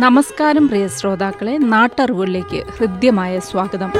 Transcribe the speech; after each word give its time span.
നമസ്കാരം 0.00 0.68
പ്രിയ 0.68 0.88
ശ്രോതാക്കളെ 0.88 1.56
നാട്ടറിവുകളിലേക്ക് 1.56 2.64
ഹൃദ്യമായ 2.78 3.38
സ്വാഗതം. 3.38 3.92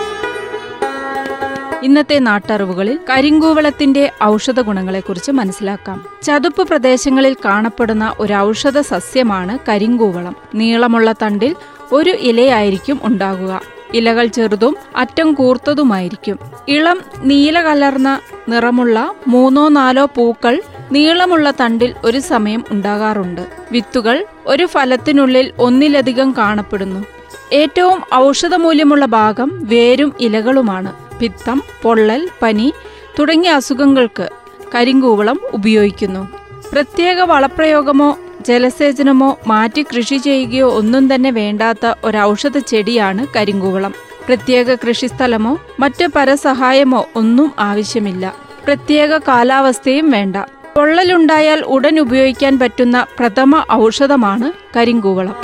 ഇന്നത്തെ 1.83 2.19
നാട്ടറിവുകളിൽ 2.19 2.99
കരിങ്കൂവളത്തിന്റെ 3.11 4.13
ഔഷധ 4.25 4.61
ഗുണങ്ങളെക്കുറിച്ച് 4.61 5.31
മനസ്സിലാക്കാം. 5.31 6.05
ചതുപ്പ് 6.23 6.69
പ്രദേശങ്ങളിൽ 6.69 7.37
കാണപ്പെടുന്ന 7.45 8.15
ഒരു 8.19 8.33
ഔഷധ 8.33 8.81
സസ്യമാണ് 8.81 9.59
കരിങ്കൂവളം. 9.69 10.37
നീളമുള്ള 10.55 11.13
തണ്ടിൽ 11.13 11.57
ഒരു 11.93 12.11
ഇലയായിരിക്കും 12.11 13.01
ഉണ്ടാകുക. 13.03 13.61
ഇലകൾ 13.95 14.27
ചെറുതും 14.27 14.77
അറ്റം 14.97 15.33
കൂർത്തതുമായിരിക്കും. 15.33 16.39
ഇളം 16.69 17.01
നീല 17.19 17.63
കലർന്ന 17.63 18.21
നിറമുള്ള 18.49 19.15
മൂന്നോ 19.29 19.69
നാലോ 19.69 20.05
പൂക്കൾ 20.05 20.63
നീളമുള്ള 20.93 21.51
തണ്ടിൽ 21.51 21.95
ഒരു 22.05 22.19
സമയം 22.19 22.65
ഉണ്ടാകാറുണ്ട്. 22.71 23.41
വിത്തുകൾ 23.73 24.27
ഒരു 24.47 24.67
ഫലത്തിനുള്ളിൽ 24.67 25.53
ഒന്നിലധികം 25.59 26.35
കാണപ്പെടുന്നു. 26.39 27.05
ഏറ്റവും 27.53 28.03
ഔഷധമൂല്യമുള്ള 28.15 29.05
ഭാഗം 29.05 29.51
വേരും 29.63 30.13
ഇലകളുമാണ്. 30.21 31.19
പിത്തം 31.19 31.63
പൊള്ളൽ 31.83 32.29
പനി 32.43 32.73
തുടങ്ങിയ 33.19 33.51
അസുഖങ്ങൾക്ക് 33.51 34.29
കരിങ്കൂവളം 34.75 35.41
ഉപയോഗിക്കുന്നു. 35.53 36.29
പ്രത്യേക 36.73 37.21
വളപ്രയോഗമോ 37.21 38.19
ജലസേചനമോ 38.49 39.39
മാറ്റി 39.47 39.83
കൃഷി 39.83 40.17
ചെയ്യുകയോ 40.17 40.69
ഒന്നും 40.71 41.15
തന്നെ 41.15 41.31
വേണ്ടാത്ത 41.31 41.95
ഒരു 42.05 42.19
ഔഷധ 42.19 42.59
ചെടിയാണ് 42.59 43.27
കരിങ്കൂവളം. 43.37 43.95
പ്രത്യേക 44.27 44.75
കൃഷിസ്ഥലമോ 44.75 45.59
മറ്റ് 45.81 46.07
പരസഹായമോ 46.17 47.07
ഒന്നും 47.17 47.53
ആവശ്യമില്ല. 47.59 48.35
പ്രത്യേക 48.65 49.17
കാലാവസ്ഥയും 49.17 50.11
വേണ്ട. 50.11 50.37
പൊള്ളലുണ്ടായാൽ 50.77 51.61
ഉടൻ 51.61 52.01
ഉപയോഗിക്കാൻ 52.01 52.59
പറ്റുന്ന 52.59 53.07
പ്രഥമ 53.19 53.67
ഔഷധമാണ് 53.73 54.53
കരിങ്കൂവളം. 54.77 55.37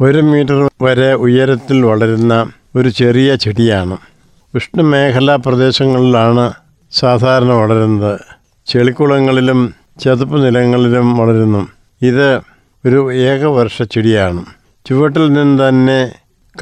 ഒരു 0.00 0.18
മീറ്റർ 0.18 0.70
വരെ 0.82 1.12
ഉയരത്തിൽ 1.14 1.86
വളരുന്ന 1.86 2.50
ഒരു 2.76 2.88
ചെറിയ 2.88 3.34
ചെടിയാണ്. 3.34 3.96
ഉഷ്ണമേഖലാ 4.54 5.36
പ്രദേശങ്ങളിലാണ് 5.36 6.52
സാധാരണ 6.92 7.52
വളരുന്നത്. 7.52 8.20
ചെളിക്കുളങ്ങളിലും 8.66 9.74
ചതുപ്പ് 10.04 10.46
നിലങ്ങളിലും 10.46 11.16
വളരുന്നു. 11.16 11.68
ഇത് 12.02 12.40
ഒരു 12.86 13.12
ഏകവർഷ 13.12 13.82
ചെടിയാണ്. 13.82 14.44
ചുവട്ടിൽ 14.86 15.32
നിന്ന് 15.32 15.68
തന്നെ 15.68 16.12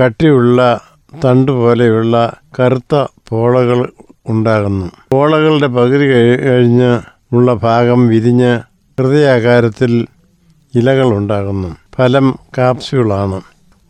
കട്ടിയുള്ള 0.05 0.81
തണ്ട് 1.25 1.53
പോലെയുള്ള 1.53 2.37
കറുത്ത 2.61 3.07
പോളകൾ 3.29 3.93
ഉണ്ടാകുന്നു. 4.29 4.91
പോളകളുടെ 5.13 5.67
പകുതി 5.67 6.07
കഴി- 6.07 6.41
കഴിഞ്ഞ് 6.41 7.01
ഉള്ള 7.33 7.55
ഭാഗം 7.55 8.09
വിരിഞ്ഞ് 8.09 8.61
ഹൃദയാകാരത്തിൽ 9.01 10.07
ഇലകൾ 10.75 11.07
ഉണ്ടാകുന്നു. 11.07 11.77
ഫലം 11.97 12.39
കാപ്സ്യൂളാണ്. 12.59 13.41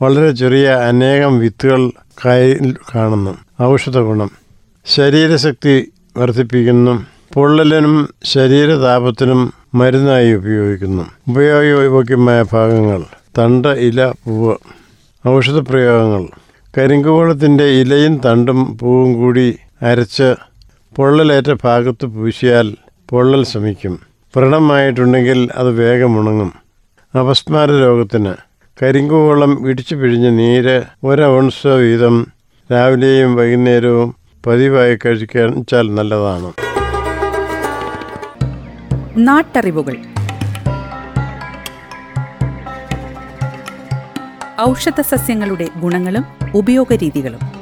വളരെ 0.03 0.31
ചെറിയ 0.31 0.69
അനേകം 0.69 1.39
വിത്തുകൾ 1.39 1.91
കയ്യിൽ 2.27 2.77
കാണുന്നു. 2.95 3.63
ഔഷധ 3.63 3.99
ഗുണം. 3.99 4.31
ശരീരശക്തി 4.87 5.93
വർദ്ധിപ്പിക്കുന്നു. 6.17 7.07
പൊള്ളലിനും 7.35 8.09
ശരീരതാപത്തിനും 8.25 9.53
മരുന്നായി 9.75 10.35
ഉപയോഗിക്കുന്നു. 10.35 11.03
ഉപയോഗയോഗ്യമായ 11.29 12.45
ഭാഗങ്ങൾ. 12.53 13.05
തണ്ട് 13.39 13.69
ഇല 13.69 14.07
പൂവ്. 14.07 14.57
ഔഷധപ്രയോഗങ്ങൾ. 15.29 16.27
കരിങ്കുവളത്തിന്റെ 16.79 17.65
ഇലയും 17.65 18.21
തണ്ടും 18.25 18.79
പൂവും 18.79 19.13
കൂടി 19.13 19.59
അരച്ച് 19.83 20.35
പൊള്ളലേറ്റ 20.97 21.55
ഭാഗത്ത് 21.65 22.07
പൂശിയാൽ 22.07 22.77
പൊള്ളൽ 23.11 23.45
ശമിക്കും. 23.45 24.01
വ്രണമായിട്ടുണ്ടെങ്കിൽ 24.37 25.49
അത് 25.55 25.71
വേഗം 25.71 26.21
ഉണങ്ങും. 26.21 26.53
അപസ്മാര 27.19 27.71
രോഗത്തിന് 27.71 28.35
കരിങ്കുവെള്ളം 28.83 29.69
ഇടിച്ചു 29.69 29.95
പിഴിഞ്ഞ 29.95 30.29
നീര് 30.29 30.83
ഒരൗൺസ് 31.05 31.67
വീതം 31.67 32.27
രാവിലെയും 32.73 33.37
വൈകുന്നേരവും 33.37 34.15
പതിവായി 34.47 34.99
കഴിച്ചാൽ 35.07 35.95
നല്ലതാണ്. 35.95 36.53
നാട്ടറിവുകൾ. 39.17 39.97
ഔഷധ 44.69 45.01
സസ്യങ്ങളുടെ 45.01 45.69
ഗുണങ്ങളും 45.81 46.25
ഉപയോഗരീതികളും. 46.55 47.62